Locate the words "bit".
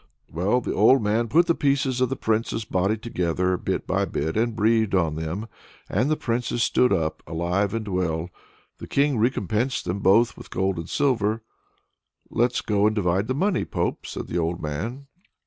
3.55-3.85, 4.05-4.35